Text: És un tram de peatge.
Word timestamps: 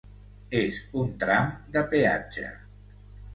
És 0.59 0.79
un 1.01 1.11
tram 1.25 1.51
de 1.77 1.85
peatge. 1.93 2.49